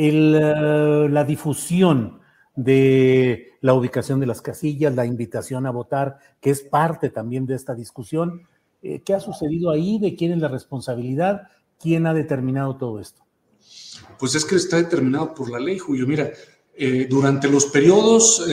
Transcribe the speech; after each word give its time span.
eh, 0.00 1.08
la 1.10 1.24
difusión 1.24 2.20
de 2.54 3.54
la 3.60 3.74
ubicación 3.74 4.20
de 4.20 4.26
las 4.26 4.40
casillas, 4.40 4.94
la 4.94 5.04
invitación 5.04 5.66
a 5.66 5.72
votar, 5.72 6.18
que 6.40 6.50
es 6.50 6.60
parte 6.60 7.10
también 7.10 7.46
de 7.46 7.56
esta 7.56 7.74
discusión. 7.74 8.42
Eh, 8.80 9.02
¿Qué 9.04 9.14
ha 9.14 9.18
sucedido 9.18 9.72
ahí? 9.72 9.98
¿De 9.98 10.14
quién 10.14 10.30
es 10.30 10.38
la 10.38 10.46
responsabilidad? 10.46 11.48
¿Quién 11.80 12.06
ha 12.06 12.14
determinado 12.14 12.76
todo 12.76 13.00
esto? 13.00 13.22
Pues 14.20 14.36
es 14.36 14.44
que 14.44 14.54
está 14.54 14.76
determinado 14.76 15.34
por 15.34 15.50
la 15.50 15.58
ley, 15.58 15.78
Julio. 15.80 16.06
Mira, 16.06 16.30
eh, 16.76 17.08
durante 17.10 17.48
los 17.48 17.66
periodos, 17.66 18.46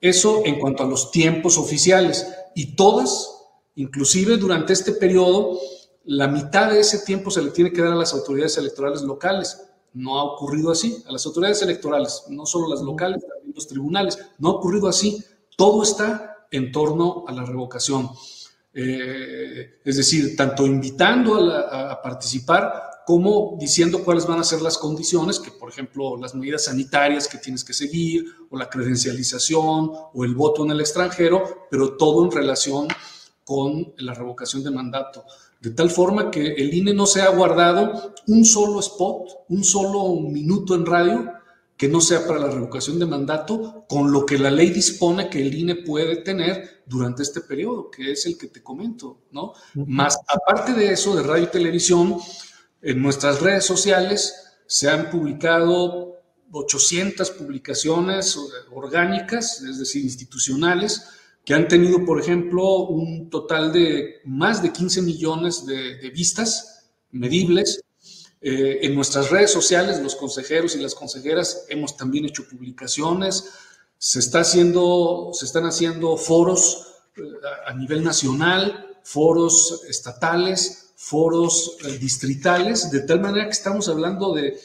Eso 0.00 0.42
en 0.44 0.58
cuanto 0.58 0.82
a 0.82 0.86
los 0.86 1.10
tiempos 1.10 1.56
oficiales. 1.56 2.26
Y 2.54 2.74
todas, 2.74 3.38
inclusive 3.76 4.36
durante 4.36 4.74
este 4.74 4.92
periodo, 4.92 5.58
la 6.04 6.28
mitad 6.28 6.70
de 6.70 6.80
ese 6.80 6.98
tiempo 7.00 7.30
se 7.30 7.40
le 7.42 7.52
tiene 7.52 7.72
que 7.72 7.80
dar 7.80 7.92
a 7.92 7.96
las 7.96 8.12
autoridades 8.12 8.58
electorales 8.58 9.00
locales. 9.02 9.62
No 9.94 10.18
ha 10.18 10.24
ocurrido 10.24 10.72
así. 10.72 11.02
A 11.06 11.12
las 11.12 11.24
autoridades 11.26 11.60
electorales, 11.62 12.24
no 12.28 12.44
solo 12.46 12.68
las 12.68 12.80
locales, 12.80 13.22
tribunales. 13.68 14.18
No 14.38 14.48
ha 14.48 14.52
ocurrido 14.52 14.88
así. 14.88 15.22
Todo 15.56 15.82
está 15.82 16.46
en 16.50 16.72
torno 16.72 17.24
a 17.26 17.32
la 17.32 17.44
revocación. 17.44 18.10
Eh, 18.74 19.80
es 19.84 19.96
decir, 19.96 20.36
tanto 20.36 20.66
invitando 20.66 21.50
a, 21.50 22.00
participar 22.00 22.90
como 23.06 23.56
diciendo 23.58 24.02
cuáles 24.04 24.26
van 24.26 24.38
a 24.38 24.44
ser 24.44 24.62
las 24.62 24.78
condiciones, 24.78 25.40
que 25.40 25.50
por 25.50 25.68
ejemplo 25.68 26.16
las 26.16 26.34
medidas 26.34 26.64
sanitarias 26.66 27.26
que 27.28 27.38
tienes 27.38 27.64
que 27.64 27.74
seguir, 27.74 28.24
o 28.48 28.56
la 28.56 28.70
credencialización, 28.70 29.90
o 30.14 30.24
el 30.24 30.34
voto 30.34 30.64
en 30.64 30.70
el 30.70 30.80
extranjero, 30.80 31.66
pero 31.70 31.96
todo 31.96 32.24
en 32.24 32.30
relación 32.30 32.88
con 33.44 33.92
la 33.98 34.14
revocación 34.14 34.62
de 34.62 34.70
mandato 34.70 35.24
de 35.62 35.70
tal 35.70 35.90
forma 35.90 36.30
que 36.30 36.54
el 36.54 36.74
INE 36.74 36.92
no 36.92 37.06
se 37.06 37.22
ha 37.22 37.28
guardado 37.28 38.14
un 38.26 38.44
solo 38.44 38.80
spot, 38.80 39.44
un 39.48 39.62
solo 39.62 40.20
minuto 40.28 40.74
en 40.74 40.84
radio 40.84 41.32
que 41.82 41.88
no 41.88 42.00
sea 42.00 42.24
para 42.28 42.38
la 42.38 42.48
revocación 42.48 43.00
de 43.00 43.06
mandato, 43.06 43.86
con 43.88 44.12
lo 44.12 44.24
que 44.24 44.38
la 44.38 44.52
ley 44.52 44.70
dispone 44.70 45.28
que 45.28 45.42
el 45.42 45.52
INE 45.52 45.74
puede 45.74 46.14
tener 46.18 46.84
durante 46.86 47.24
este 47.24 47.40
periodo, 47.40 47.90
que 47.90 48.12
es 48.12 48.24
el 48.24 48.38
que 48.38 48.46
te 48.46 48.62
comento, 48.62 49.22
¿no? 49.32 49.52
Más 49.74 50.16
aparte 50.28 50.74
de 50.74 50.92
eso, 50.92 51.16
de 51.16 51.24
radio 51.24 51.42
y 51.42 51.48
televisión, 51.48 52.18
en 52.82 53.02
nuestras 53.02 53.40
redes 53.40 53.66
sociales 53.66 54.32
se 54.64 54.90
han 54.90 55.10
publicado 55.10 56.20
800 56.52 57.32
publicaciones 57.32 58.38
orgánicas, 58.70 59.60
es 59.62 59.80
decir, 59.80 60.04
institucionales, 60.04 61.04
que 61.44 61.54
han 61.54 61.66
tenido, 61.66 62.04
por 62.04 62.20
ejemplo, 62.20 62.84
un 62.84 63.28
total 63.28 63.72
de 63.72 64.20
más 64.24 64.62
de 64.62 64.70
15 64.70 65.02
millones 65.02 65.66
de, 65.66 66.10
vistas 66.10 66.92
medibles. 67.10 67.82
Eh, 68.44 68.80
en 68.82 68.94
nuestras 68.96 69.30
redes 69.30 69.52
sociales, 69.52 70.00
los 70.00 70.16
consejeros 70.16 70.74
y 70.74 70.80
las 70.80 70.96
consejeras 70.96 71.64
hemos 71.68 71.96
también 71.96 72.24
hecho 72.24 72.42
publicaciones. 72.48 73.50
Se, 73.98 74.18
está 74.18 74.40
haciendo, 74.40 75.30
se 75.32 75.44
están 75.44 75.64
haciendo 75.64 76.16
foros 76.16 76.88
eh, 77.16 77.22
a 77.66 77.72
nivel 77.74 78.02
nacional, 78.02 78.98
foros 79.04 79.82
estatales, 79.88 80.92
foros 80.96 81.76
eh, 81.84 81.98
distritales, 81.98 82.90
de 82.90 83.00
tal 83.02 83.20
manera 83.20 83.44
que 83.44 83.52
estamos 83.52 83.88
hablando 83.88 84.34
de, 84.34 84.58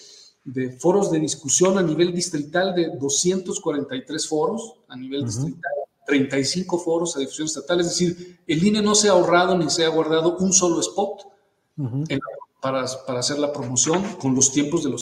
de, 0.44 0.72
foros 0.80 1.12
de 1.12 1.20
discusión 1.20 1.78
a 1.78 1.84
nivel 1.84 2.16
distrital 2.16 2.74
de 2.74 2.90
243 2.98 4.28
foros 4.28 4.74
a 4.88 4.96
nivel 4.96 5.24
distrital 5.24 5.72
35 6.08 6.80
foros 6.80 7.16
a 7.18 7.20
difusión 7.20 7.48
estatal, 7.48 7.82
es 7.82 7.90
decir, 7.90 8.40
el 8.48 8.66
INE 8.66 8.82
no 8.82 8.96
se 8.96 9.10
ha 9.10 9.12
ahorrado 9.12 9.58
ni 9.58 9.70
se 9.70 9.84
ha 9.84 9.90
guardado 9.90 10.38
un 10.38 10.54
solo 10.54 10.80
spot 10.80 11.28
para, 12.62 12.86
para 13.06 13.20
hacer 13.20 13.40
la 13.40 13.54
promoción 13.54 14.04
con 14.20 14.36
los 14.36 14.52
tiempos 14.52 14.84
de 14.84 14.92
los 14.92 15.02